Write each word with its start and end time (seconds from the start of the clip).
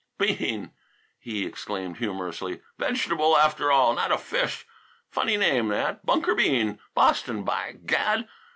"Bean!" 0.17 0.71
he 1.19 1.45
exclaimed 1.45 1.97
humorously. 1.97 2.59
"Vegetable 2.79 3.37
after 3.37 3.71
all; 3.71 3.93
not 3.93 4.11
a 4.11 4.17
fish! 4.17 4.65
Funny 5.11 5.37
name 5.37 5.67
that! 5.67 6.03
Bunker 6.03 6.33
Bean! 6.33 6.79
Boston, 6.95 7.43
by 7.43 7.75
gad! 7.85 8.27